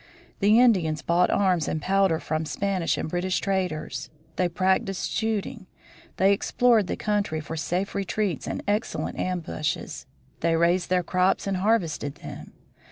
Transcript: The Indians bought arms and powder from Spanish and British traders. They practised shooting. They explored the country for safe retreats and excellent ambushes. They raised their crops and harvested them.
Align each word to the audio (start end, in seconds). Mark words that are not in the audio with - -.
The 0.39 0.59
Indians 0.59 1.03
bought 1.03 1.29
arms 1.29 1.67
and 1.67 1.79
powder 1.79 2.17
from 2.19 2.43
Spanish 2.47 2.97
and 2.97 3.07
British 3.07 3.37
traders. 3.37 4.09
They 4.35 4.49
practised 4.49 5.11
shooting. 5.11 5.67
They 6.17 6.33
explored 6.33 6.87
the 6.87 6.95
country 6.97 7.39
for 7.39 7.55
safe 7.55 7.93
retreats 7.93 8.47
and 8.47 8.63
excellent 8.67 9.19
ambushes. 9.19 10.07
They 10.39 10.55
raised 10.55 10.89
their 10.89 11.03
crops 11.03 11.45
and 11.45 11.57
harvested 11.57 12.15
them. 12.15 12.53